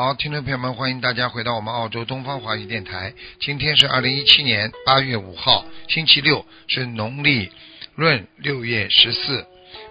[0.00, 3.12] 好，听众朋友们，欢迎大家回到我们澳洲东方华语电台。
[3.40, 7.50] 今天是二零一七年八月五号，星期六，是农历
[7.96, 9.44] 闰六月十四，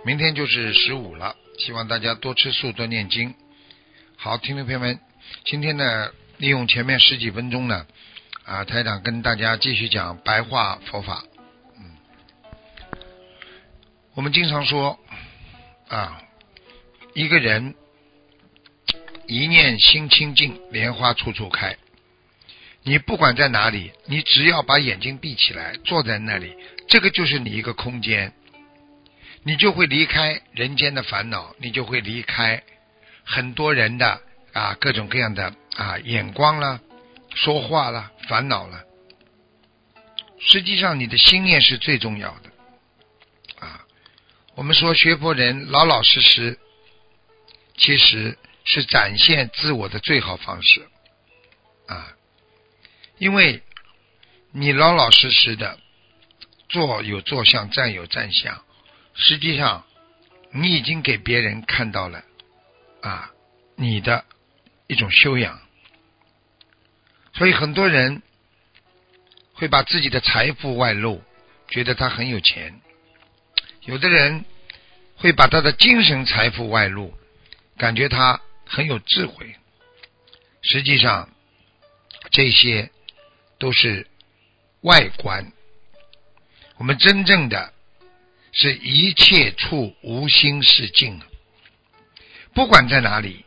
[0.05, 1.35] 明天就是十五了。
[1.59, 3.35] 希望大家多吃素，多念经。
[4.15, 4.97] 好，听众朋友们，
[5.43, 7.85] 今天呢，利用前面十几分钟呢，
[8.45, 11.25] 啊，台长跟大家继续讲白话佛法。
[11.77, 11.97] 嗯，
[14.15, 14.97] 我们经常说
[15.89, 16.21] 啊，
[17.13, 17.75] 一个人。
[19.27, 21.75] 一念心清净，莲花处处开。
[22.83, 26.55] 你不管在哪里，你只要把眼睛闭起来，坐在那里，
[26.87, 28.31] 这个就是你一个空间，
[29.43, 32.63] 你就会离开人间的烦恼，你就会离开
[33.25, 34.21] 很多人的
[34.53, 36.79] 啊各种各样的啊眼光了，
[37.35, 38.81] 说话了，烦恼了。
[40.39, 43.83] 实际上，你的心念是最重要的啊。
[44.55, 46.57] 我们说学佛人老老实实，
[47.75, 48.37] 其实。
[48.69, 50.85] 是展现自我的最好方式
[51.87, 52.13] 啊！
[53.17, 53.63] 因为
[54.51, 55.79] 你老老实实的
[56.67, 58.61] 坐有坐相，站有站相，
[59.13, 59.85] 实际上
[60.51, 62.25] 你已经给别人看到了
[63.01, 63.31] 啊
[63.77, 64.25] 你的
[64.87, 65.61] 一种修养。
[67.35, 68.21] 所以很多人
[69.53, 71.23] 会把自己的财富外露，
[71.69, 72.73] 觉得他很有钱；
[73.83, 74.43] 有的人
[75.15, 77.17] 会把他的精神财富外露，
[77.77, 78.41] 感觉他。
[78.69, 79.55] 很有智慧，
[80.61, 81.29] 实际上
[82.31, 82.91] 这些
[83.57, 84.07] 都是
[84.81, 85.51] 外观。
[86.77, 87.73] 我们真正的
[88.51, 91.21] 是一切处无心是净，
[92.53, 93.45] 不管在哪里，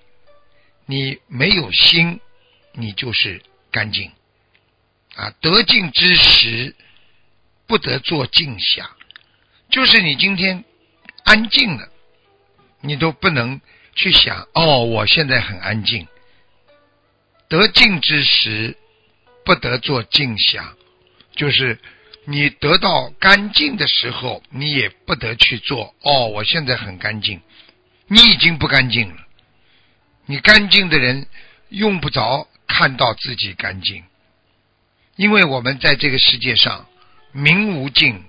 [0.86, 2.20] 你没有心，
[2.72, 4.10] 你就是干净
[5.14, 5.31] 啊。
[5.41, 6.75] 得净之时，
[7.66, 8.97] 不得做静想，
[9.70, 10.64] 就是你今天
[11.25, 11.88] 安静了，
[12.81, 13.60] 你都不能。
[13.94, 16.06] 去想哦，我现在很安静。
[17.48, 18.76] 得静之时，
[19.44, 20.76] 不得做静想，
[21.34, 21.78] 就是
[22.24, 26.28] 你得到干净的时候，你也不得去做哦。
[26.28, 27.40] 我现在很干净，
[28.06, 29.16] 你已经不干净了。
[30.26, 31.26] 你干净的人
[31.70, 34.04] 用不着看到自己干净，
[35.16, 36.86] 因为我们在这个世界上
[37.32, 38.24] 名无尽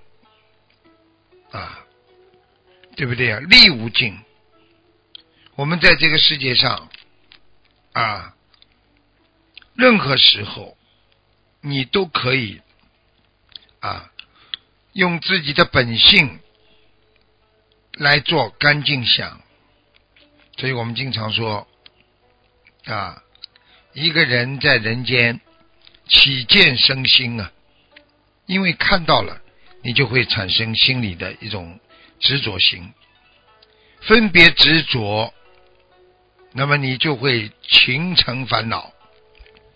[1.51, 1.85] 啊，
[2.95, 3.39] 对不对啊？
[3.41, 4.17] 利无尽。
[5.61, 6.89] 我们在这个世界上，
[7.93, 8.35] 啊，
[9.75, 10.75] 任何时候，
[11.61, 12.61] 你都可以
[13.79, 14.11] 啊，
[14.93, 16.39] 用自己的本性
[17.93, 19.39] 来做干净想。
[20.57, 21.67] 所以我们经常说，
[22.85, 23.21] 啊，
[23.93, 25.41] 一个人在人间
[26.07, 27.51] 起见生心啊，
[28.47, 29.39] 因为看到了，
[29.83, 31.79] 你就会产生心里的一种
[32.19, 32.91] 执着心，
[34.01, 35.31] 分别执着。
[36.53, 38.91] 那么你就会形成烦恼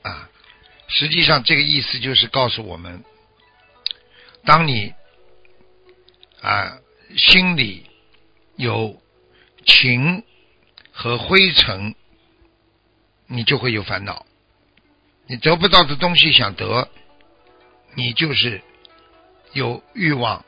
[0.03, 0.29] 啊！
[0.87, 3.03] 实际上，这个意思就是告诉我们：
[4.43, 4.93] 当你
[6.41, 6.79] 啊
[7.17, 7.85] 心里
[8.55, 9.01] 有
[9.65, 10.23] 情
[10.91, 11.95] 和灰尘，
[13.27, 14.25] 你就会有烦恼。
[15.27, 16.87] 你得不到的东西想得，
[17.95, 18.61] 你就是
[19.53, 20.45] 有欲望，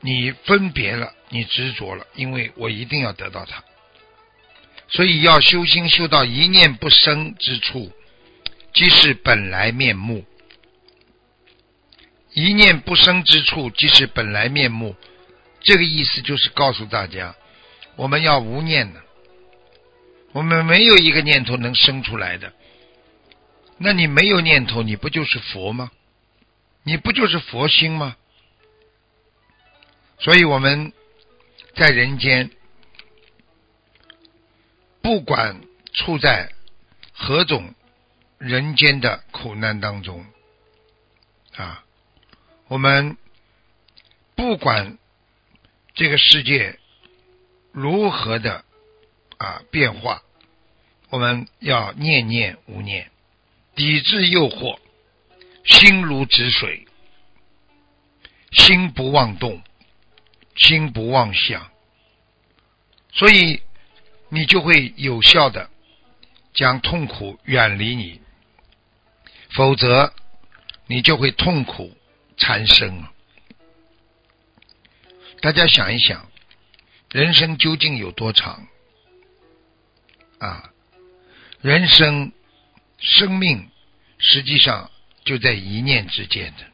[0.00, 3.64] 你分别了，你执着了，因为我一定要得到它。
[4.92, 7.90] 所以要修心修到一念不生之处，
[8.74, 10.24] 即是本来面目。
[12.34, 14.94] 一念不生之处，即是本来面目。
[15.60, 17.34] 这个意思就是告诉大家，
[17.96, 19.00] 我们要无念的。
[20.32, 22.52] 我们没有一个念头能生出来的。
[23.78, 25.90] 那你没有念头，你不就是佛吗？
[26.82, 28.16] 你不就是佛心吗？
[30.18, 30.92] 所以我们
[31.74, 32.50] 在人间。
[35.02, 35.60] 不管
[35.92, 36.52] 处在
[37.12, 37.74] 何种
[38.38, 40.24] 人间的苦难当中，
[41.54, 41.84] 啊，
[42.68, 43.16] 我们
[44.34, 44.96] 不管
[45.94, 46.78] 这个世界
[47.72, 48.64] 如何的
[49.38, 50.22] 啊变化，
[51.10, 53.10] 我们要念念无念，
[53.74, 54.78] 抵制诱惑，
[55.64, 56.86] 心如止水，
[58.52, 59.62] 心不妄动，
[60.56, 61.70] 心不妄想，
[63.12, 63.62] 所以
[64.34, 65.68] 你就会有效的
[66.54, 68.22] 将痛苦远离你，
[69.50, 70.14] 否则
[70.86, 71.94] 你就会痛苦
[72.38, 73.04] 缠身。
[75.42, 76.30] 大家想一想，
[77.10, 78.66] 人生究竟有多长？
[80.38, 80.70] 啊，
[81.60, 82.32] 人生
[82.98, 83.68] 生命
[84.16, 84.90] 实际上
[85.26, 86.64] 就在一念之间的。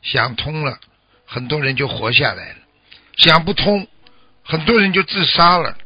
[0.00, 0.78] 想通了，
[1.26, 2.58] 很多人就活下来了；
[3.16, 3.88] 想不通。
[4.44, 5.76] 很多人就自杀了，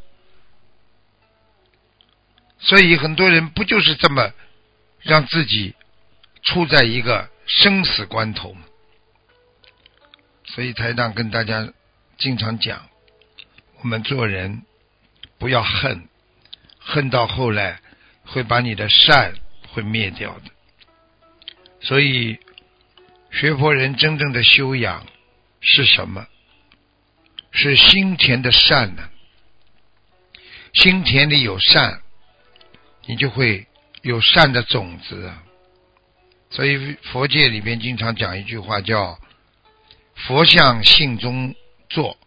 [2.63, 4.33] 所以很多人不就是这么
[5.01, 5.75] 让自己
[6.43, 8.63] 处在一个生死关头吗？
[10.45, 11.73] 所以台长跟大家
[12.19, 12.89] 经常讲，
[13.81, 14.63] 我们做人
[15.39, 16.09] 不要恨，
[16.79, 17.81] 恨到后来
[18.25, 19.35] 会把你的善
[19.69, 20.51] 会灭掉的。
[21.81, 22.39] 所以
[23.31, 25.07] 学佛人真正的修养
[25.61, 26.27] 是什么？
[27.51, 29.09] 是心田的善呢，
[30.75, 32.02] 心田里有善，
[33.07, 33.67] 你就会
[34.03, 35.33] 有善的种子。
[36.51, 39.19] 所以佛界里面经常讲一句话，叫
[40.27, 41.55] “佛向性中
[41.89, 42.19] 坐，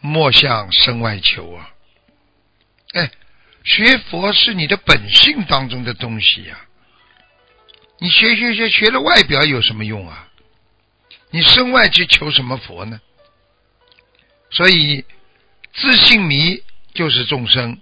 [0.00, 1.70] 莫向身外求”啊。
[2.92, 3.10] 哎，
[3.64, 6.60] 学佛是你的本性当中的东西呀。
[7.98, 10.28] 你学学学学了外表有什么用啊？
[11.30, 13.00] 你身外去求什么佛呢？
[14.50, 15.04] 所以，
[15.74, 16.62] 自信迷
[16.94, 17.80] 就是众生，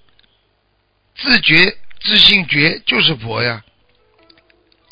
[1.16, 3.64] 自觉自信觉就是佛呀。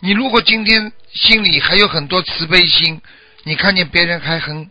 [0.00, 3.00] 你如果今天心里还有很多慈悲心，
[3.44, 4.70] 你看见别人还很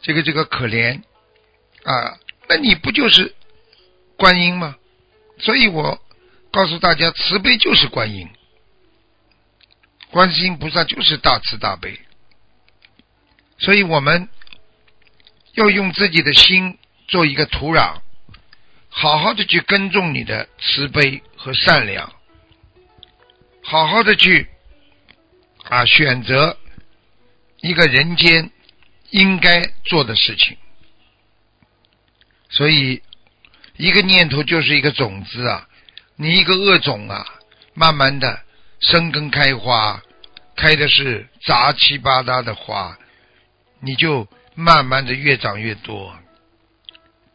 [0.00, 1.02] 这个这个可怜
[1.84, 2.16] 啊，
[2.48, 3.34] 那你不就是
[4.16, 4.76] 观音吗？
[5.38, 6.00] 所以我
[6.50, 8.28] 告诉大家，慈悲就是观音，
[10.10, 12.00] 观世音菩萨就是大慈大悲。
[13.58, 14.28] 所以我们。
[15.56, 17.98] 要用自己的心做一个土壤，
[18.96, 22.12] 好好的去耕种你的慈悲和善良，
[23.60, 24.46] 好好的去
[25.64, 26.56] 啊选择
[27.60, 28.50] 一个人间
[29.10, 30.56] 应该做的事情。
[32.48, 33.02] 所以，
[33.76, 35.68] 一个念头就是一个种子啊，
[36.14, 37.26] 你一个恶种啊，
[37.74, 38.42] 慢慢的
[38.78, 40.00] 生根开花，
[40.54, 42.96] 开的是杂七八糟的花，
[43.80, 44.28] 你就。
[44.56, 46.16] 慢慢的越长越多，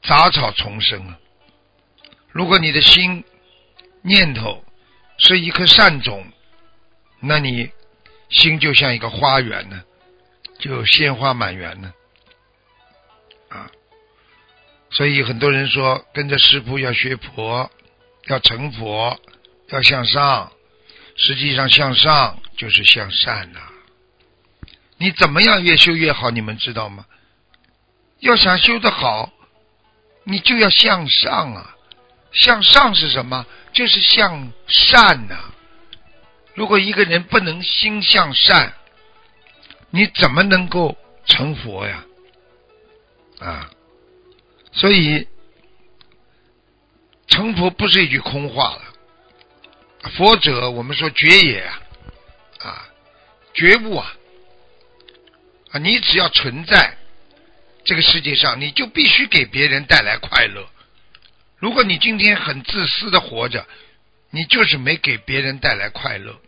[0.04, 1.19] 杂草丛生啊！
[2.32, 3.24] 如果你的心
[4.02, 4.64] 念头
[5.18, 6.32] 是一颗善种，
[7.20, 7.72] 那你
[8.30, 9.84] 心就像一个花园呢，
[10.60, 11.94] 就鲜花满园呢，
[13.50, 13.70] 啊！
[14.92, 17.70] 所以很多人说跟着师傅要学佛，
[18.28, 19.20] 要成佛，
[19.70, 20.52] 要向上，
[21.16, 23.60] 实际上向上就是向善呐。
[24.98, 26.30] 你怎么样越修越好？
[26.30, 27.06] 你们知道吗？
[28.20, 29.32] 要想修得好，
[30.24, 31.76] 你就要向上啊！
[32.32, 33.46] 向上是什么？
[33.74, 35.54] 就是向善呐。
[36.56, 38.74] 如果一个人不能心向善，
[39.92, 42.04] 你怎么能够成佛呀？
[43.40, 43.70] 啊！
[44.72, 45.28] 所以
[47.28, 48.82] 成佛不是一句空话了。
[50.12, 51.80] 佛者，我们说觉也啊，
[52.60, 52.90] 啊，
[53.54, 54.14] 觉悟啊，
[55.72, 56.98] 啊，你只要存在。
[57.86, 60.68] 这个世界上，你就必须给别人带来快乐。
[61.60, 63.68] 如果你今天很自私的活着，
[64.32, 66.40] 你就是没给别人带来快乐，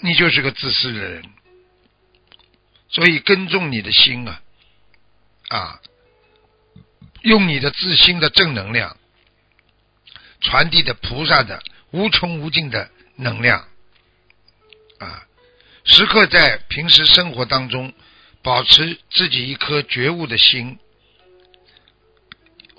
[0.00, 1.22] 你就是个自私的人。
[2.88, 4.42] 所以，耕种你的心啊，
[5.48, 5.80] 啊，
[7.22, 8.96] 用你的自心的正能量，
[10.40, 13.68] 传递的菩萨的无穷无尽的能量，
[14.98, 15.26] 啊，
[15.84, 17.92] 时刻在平时生活当中。
[18.42, 20.78] 保持自己一颗觉悟的心，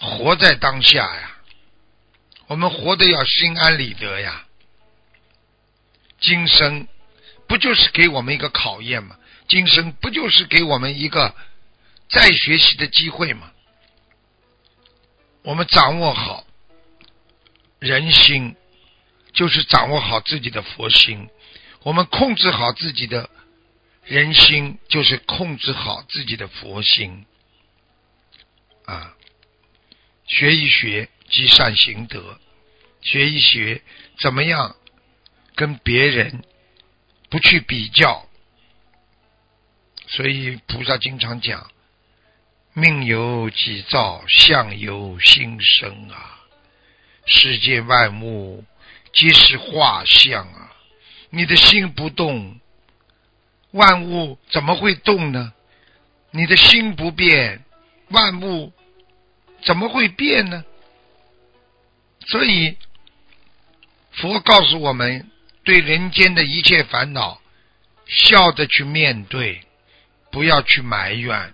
[0.02, 1.38] 活在当下呀。
[2.48, 4.46] 我们活得要心安理得呀。
[6.20, 6.88] 今生
[7.48, 9.16] 不就是给我们一个考验吗？
[9.48, 11.34] 今生不就是给我们一个
[12.10, 13.52] 再学习的机会吗？
[15.44, 16.46] 我们掌握好
[17.80, 18.56] 人心，
[19.34, 21.30] 就是掌握好自己的佛心。
[21.84, 23.30] 我们控制好自己的。
[24.04, 27.24] 人心就是控制好自己的佛心
[28.86, 29.16] 啊，
[30.26, 32.40] 学一学积善行德，
[33.02, 33.82] 学一学
[34.20, 34.76] 怎么样
[35.56, 36.44] 跟别人
[37.30, 38.26] 不去比较。
[40.08, 41.72] 所以菩萨经常讲：
[42.74, 46.40] 命由己造，相由心生啊！
[47.26, 48.66] 世界万物
[49.14, 50.74] 皆是画像啊！
[51.30, 52.60] 你的心不动。
[53.72, 55.54] 万物怎么会动呢？
[56.32, 57.64] 你的心不变，
[58.10, 58.74] 万物
[59.64, 60.66] 怎么会变呢？
[62.28, 62.78] 所以
[64.12, 65.30] 佛告诉我们，
[65.64, 67.42] 对人间的一切烦恼，
[68.08, 69.62] 笑着去面对，
[70.32, 71.54] 不要去埋怨，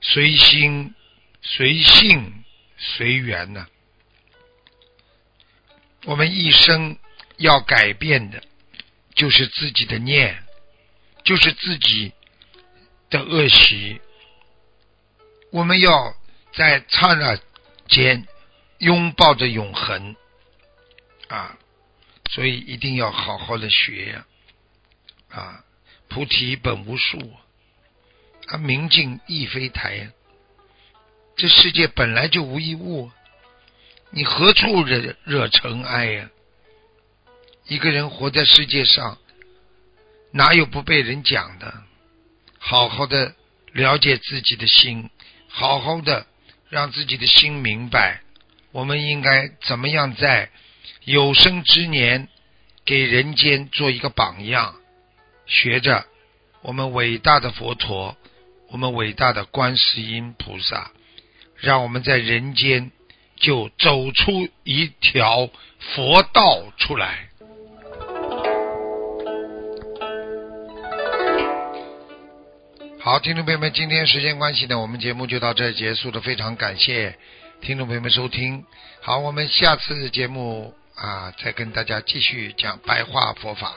[0.00, 0.94] 随心、
[1.42, 2.44] 随性、
[2.76, 3.66] 随缘呢。
[6.04, 6.96] 我们一生
[7.36, 8.42] 要改变的，
[9.14, 10.42] 就是自己的念，
[11.24, 12.12] 就是自己
[13.10, 14.00] 的恶习。
[15.50, 16.14] 我们要
[16.58, 17.38] 在刹那
[17.86, 18.26] 间
[18.78, 20.16] 拥抱着永恒
[21.28, 21.56] 啊！
[22.30, 24.24] 所以一定要好好的学
[25.30, 25.64] 啊！
[26.08, 27.32] 菩提本无树，
[28.48, 30.10] 啊，明镜亦非台。
[31.36, 33.12] 这世界本来就无一物。
[34.10, 36.30] 你何处惹惹尘埃呀？
[37.66, 39.18] 一个人活在世界上，
[40.32, 41.84] 哪有不被人讲的？
[42.58, 43.36] 好好的
[43.70, 45.08] 了解自己的心，
[45.46, 46.26] 好好的
[46.68, 48.20] 让自己的心明白，
[48.72, 50.50] 我们应该怎么样在
[51.04, 52.28] 有生之年
[52.84, 54.76] 给人间做一个榜样，
[55.46, 56.06] 学着
[56.62, 58.16] 我们伟大的佛陀，
[58.68, 60.90] 我们伟大的观世音菩萨，
[61.56, 62.90] 让我们在人间。
[63.40, 65.48] 就走出一条
[65.78, 67.27] 佛道出来。
[73.08, 76.20] 好，听众朋友们，今天时间关系呢，我们节目就到这结束了。
[76.20, 77.16] 非常感谢
[77.62, 78.66] 听众朋友们收听。
[79.00, 83.72] 好，我们下次节目啊，再跟大家继续讲白话佛法。